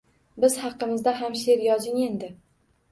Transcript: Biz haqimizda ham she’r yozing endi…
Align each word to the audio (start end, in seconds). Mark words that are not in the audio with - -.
Biz 0.45 0.55
haqimizda 0.61 1.13
ham 1.21 1.39
she’r 1.43 1.63
yozing 1.69 2.05
endi… 2.09 2.33